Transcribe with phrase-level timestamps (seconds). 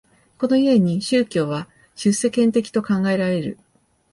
[0.39, 3.59] この故に宗教は出世間的と考えられる。